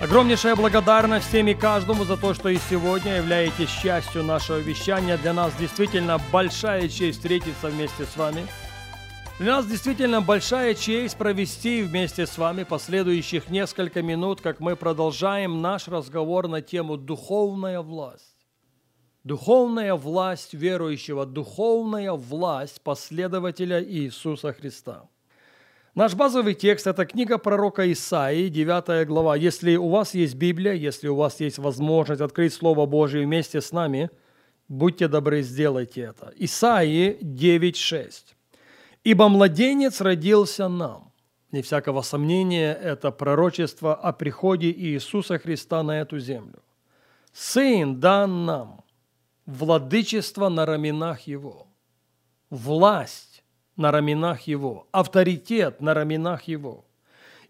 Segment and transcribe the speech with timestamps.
[0.00, 5.18] Огромнейшая благодарность всем и каждому за то, что и сегодня являетесь частью нашего вещания.
[5.18, 8.46] Для нас действительно большая честь встретиться вместе с вами.
[9.38, 15.60] Для нас действительно большая честь провести вместе с вами последующих несколько минут, как мы продолжаем
[15.60, 18.38] наш разговор на тему «Духовная власть».
[19.22, 25.10] Духовная власть верующего, духовная власть последователя Иисуса Христа.
[26.00, 29.36] Наш базовый текст– это книга пророка Исаии, 9 глава.
[29.36, 33.70] Если у вас есть Библия, если у вас есть возможность открыть Слово Божие вместе с
[33.70, 34.08] нами,
[34.66, 36.32] будьте добры, сделайте это.
[36.36, 38.12] Исаии 9.6.
[39.04, 41.12] «Ибо младенец родился нам».
[41.52, 46.62] Не всякого сомнения, это пророчество о приходе Иисуса Христа на эту землю.
[47.34, 48.84] «Сын дан нам,
[49.44, 51.66] владычество на раменах его,
[52.48, 53.29] власть
[53.80, 56.84] на раменах его, авторитет на раменах его.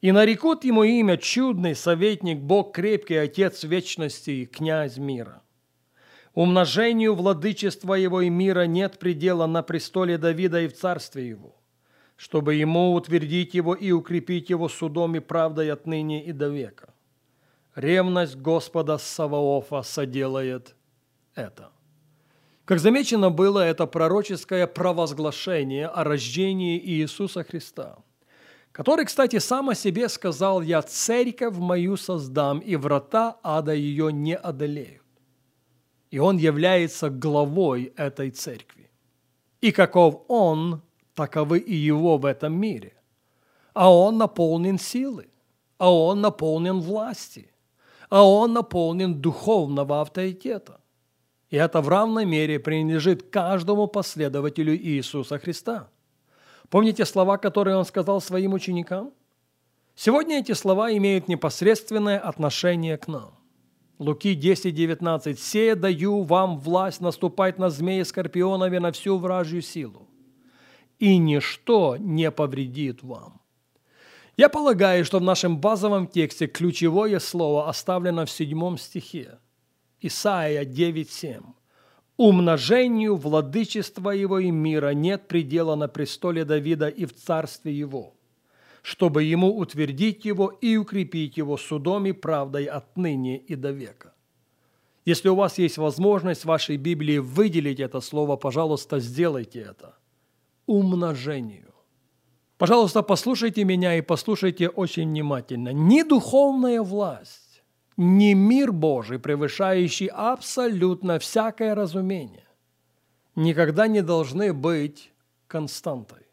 [0.00, 5.42] И нарекут ему имя чудный советник, Бог крепкий, Отец вечности и князь мира.
[6.32, 11.56] Умножению владычества его и мира нет предела на престоле Давида и в царстве его,
[12.16, 16.94] чтобы ему утвердить его и укрепить его судом и правдой отныне и до века.
[17.74, 20.76] Ревность Господа Саваофа соделает
[21.34, 21.70] это.
[22.70, 27.98] Как замечено было, это пророческое провозглашение о рождении Иисуса Христа,
[28.70, 34.36] который, кстати, сам о себе сказал «Я церковь мою создам, и врата ада ее не
[34.36, 35.02] одолеют».
[36.12, 38.88] И он является главой этой церкви.
[39.60, 40.80] И каков он,
[41.14, 42.92] таковы и его в этом мире.
[43.74, 45.26] А он наполнен силы,
[45.76, 47.50] а он наполнен власти,
[48.10, 50.80] а он наполнен духовного авторитета.
[51.50, 55.90] И это в равной мере принадлежит каждому последователю Иисуса Христа.
[56.68, 59.12] Помните слова, которые он сказал своим ученикам?
[59.96, 63.34] Сегодня эти слова имеют непосредственное отношение к нам.
[63.98, 65.38] Луки 10, 19.
[65.38, 70.08] «Се даю вам власть наступать на змеи скорпионов и на всю вражью силу,
[70.98, 73.42] и ничто не повредит вам».
[74.36, 79.38] Я полагаю, что в нашем базовом тексте ключевое слово оставлено в седьмом стихе–
[80.02, 81.42] Исаия 9.7.
[82.16, 88.14] «Умножению владычества его и мира нет предела на престоле Давида и в царстве его,
[88.82, 94.14] чтобы ему утвердить его и укрепить его судом и правдой отныне и до века».
[95.04, 99.96] Если у вас есть возможность в вашей Библии выделить это слово, пожалуйста, сделайте это.
[100.66, 101.74] Умножению.
[102.58, 105.72] Пожалуйста, послушайте меня и послушайте очень внимательно.
[105.72, 107.49] Не духовная власть,
[108.00, 112.48] не мир Божий, превышающий абсолютно всякое разумение,
[113.36, 115.12] никогда не должны быть
[115.46, 116.26] константой.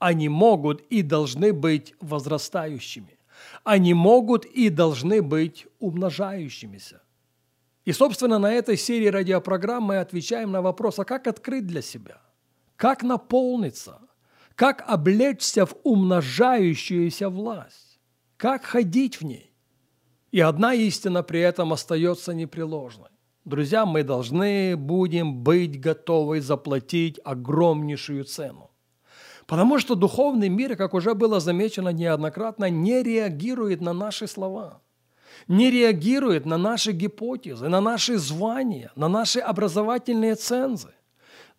[0.00, 3.16] Они могут и должны быть возрастающими.
[3.62, 7.00] Они могут и должны быть умножающимися.
[7.84, 12.20] И, собственно, на этой серии радиопрограмм мы отвечаем на вопрос, а как открыть для себя?
[12.74, 14.00] Как наполниться?
[14.56, 18.00] Как облечься в умножающуюся власть?
[18.36, 19.47] Как ходить в ней?
[20.30, 23.08] И одна истина при этом остается непреложной.
[23.44, 28.70] Друзья, мы должны будем быть готовы заплатить огромнейшую цену.
[29.46, 34.82] Потому что духовный мир, как уже было замечено неоднократно, не реагирует на наши слова,
[35.46, 40.92] не реагирует на наши гипотезы, на наши звания, на наши образовательные цензы.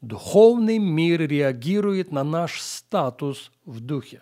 [0.01, 4.21] Духовный мир реагирует на наш статус в духе.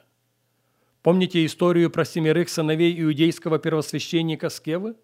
[1.01, 4.95] Помните историю про семерых сыновей иудейского первосвященника Скевы?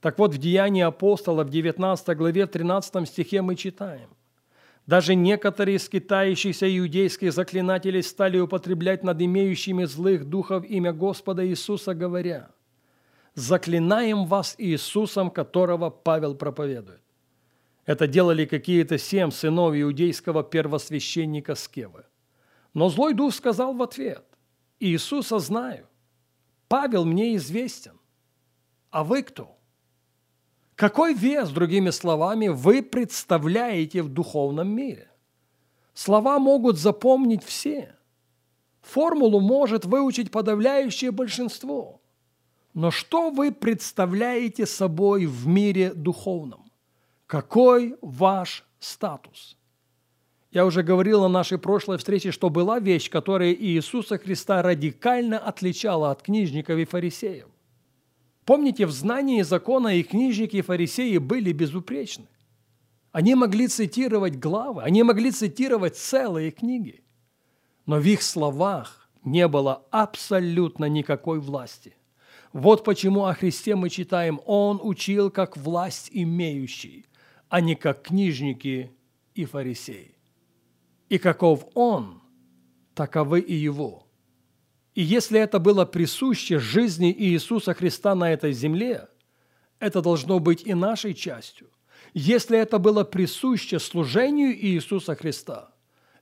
[0.00, 4.10] Так вот, в Деянии апостола в 19 главе, в 13 стихе мы читаем.
[4.86, 12.50] Даже некоторые скитающиеся иудейские заклинатели стали употреблять над имеющими злых духов имя Господа Иисуса, говоря,
[13.34, 17.00] «Заклинаем вас Иисусом, которого Павел проповедует».
[17.86, 22.04] Это делали какие-то семь сынов иудейского первосвященника Скевы.
[22.74, 24.24] Но злой дух сказал в ответ,
[24.82, 25.86] Иисуса знаю.
[26.66, 28.00] Павел мне известен.
[28.90, 29.56] А вы кто?
[30.74, 35.08] Какой вес, другими словами, вы представляете в духовном мире?
[35.94, 37.94] Слова могут запомнить все.
[38.80, 42.00] Формулу может выучить подавляющее большинство.
[42.74, 46.72] Но что вы представляете собой в мире духовном?
[47.26, 49.56] Какой ваш статус?
[50.52, 56.10] Я уже говорил на нашей прошлой встрече, что была вещь, которая Иисуса Христа радикально отличала
[56.10, 57.46] от книжников и фарисеев.
[58.44, 62.26] Помните, в знании закона и книжники, и фарисеи были безупречны.
[63.12, 67.02] Они могли цитировать главы, они могли цитировать целые книги.
[67.86, 71.96] Но в их словах не было абсолютно никакой власти.
[72.52, 77.06] Вот почему о Христе мы читаем «Он учил как власть имеющий»,
[77.48, 78.90] а не как книжники
[79.34, 80.14] и фарисеи
[81.12, 82.22] и каков Он,
[82.94, 84.06] таковы и Его.
[84.94, 89.08] И если это было присуще жизни Иисуса Христа на этой земле,
[89.78, 91.68] это должно быть и нашей частью.
[92.14, 95.74] Если это было присуще служению Иисуса Христа,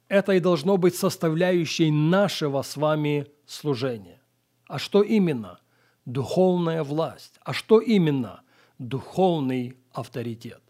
[0.09, 4.21] это и должно быть составляющей нашего с вами служения.
[4.67, 5.61] А что именно?
[6.05, 7.39] Духовная власть.
[7.43, 8.43] А что именно?
[8.79, 10.63] Духовный авторитет.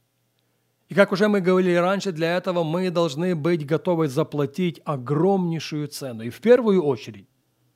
[0.91, 6.25] И как уже мы говорили раньше, для этого мы должны быть готовы заплатить огромнейшую цену.
[6.25, 7.29] И в первую очередь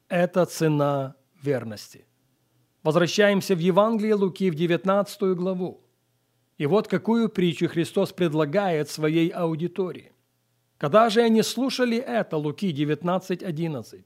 [0.09, 2.07] это цена верности.
[2.83, 5.81] Возвращаемся в Евангелие Луки в 19 главу.
[6.59, 10.13] И вот какую притчу Христос предлагает своей аудитории.
[10.77, 14.05] Когда же они слушали это, Луки 19.11,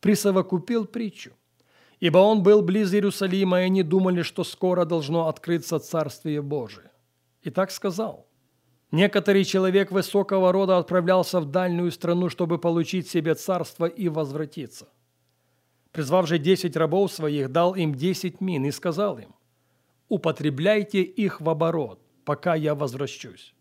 [0.00, 1.30] присовокупил притчу.
[2.00, 6.90] Ибо он был близ Иерусалима, и они думали, что скоро должно открыться Царствие Божие.
[7.42, 8.26] И так сказал–
[8.92, 14.88] Некоторый человек высокого рода отправлялся в дальнюю страну, чтобы получить себе царство и возвратиться.
[15.92, 19.34] Призвав же десять рабов своих, дал им десять мин и сказал им,
[20.08, 23.54] «Употребляйте их в оборот, пока я возвращусь».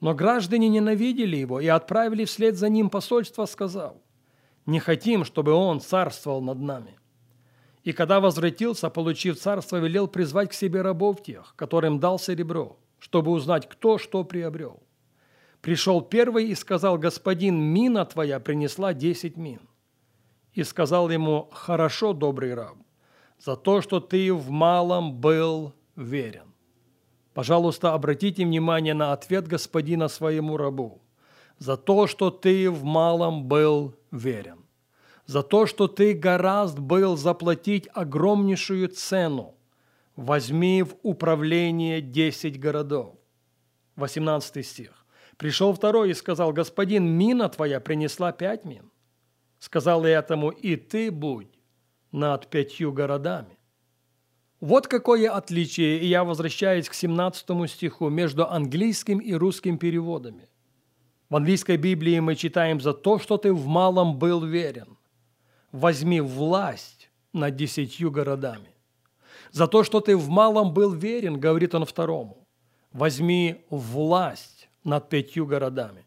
[0.00, 3.94] Но граждане ненавидели его и отправили вслед за ним посольство, сказав,
[4.66, 6.98] «Не хотим, чтобы он царствовал над нами».
[7.82, 13.32] И когда возвратился, получив царство, велел призвать к себе рабов тех, которым дал серебро– чтобы
[13.32, 14.80] узнать, кто что приобрел.
[15.60, 19.60] Пришел первый и сказал, господин, мина твоя принесла десять мин.
[20.52, 22.76] И сказал ему, хорошо, добрый раб,
[23.38, 26.54] за то, что ты в малом был верен.
[27.34, 31.00] Пожалуйста, обратите внимание на ответ господина своему рабу.
[31.58, 34.64] За то, что ты в малом был верен.
[35.26, 39.54] За то, что ты гораст был заплатить огромнейшую цену–
[40.20, 43.16] возьми в управление десять городов.
[43.96, 45.06] 18 стих.
[45.38, 48.90] Пришел второй и сказал, господин, мина твоя принесла пять мин.
[49.58, 51.48] Сказал я этому, и ты будь
[52.12, 53.58] над пятью городами.
[54.60, 60.50] Вот какое отличие, и я возвращаюсь к 17 стиху, между английским и русским переводами.
[61.30, 64.98] В английской Библии мы читаем «За то, что ты в малом был верен,
[65.72, 68.74] возьми власть над десятью городами».
[69.50, 72.46] За то, что ты в малом был верен, говорит он второму,
[72.92, 76.06] возьми власть над пятью городами.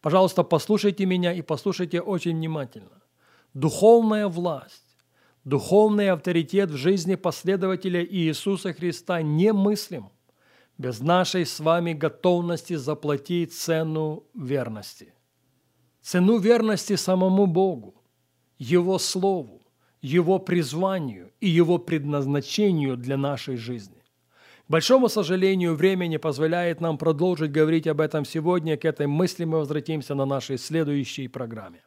[0.00, 3.02] Пожалуйста, послушайте меня и послушайте очень внимательно.
[3.54, 4.98] Духовная власть,
[5.44, 10.10] духовный авторитет в жизни последователя Иисуса Христа немыслим
[10.76, 15.14] без нашей с вами готовности заплатить цену верности.
[16.02, 17.94] Цену верности самому Богу,
[18.58, 19.62] Его Слову,
[20.04, 24.02] его призванию и Его предназначению для нашей жизни.
[24.66, 28.76] К большому сожалению, время не позволяет нам продолжить говорить об этом сегодня.
[28.76, 31.80] К этой мысли мы возвратимся на нашей следующей программе.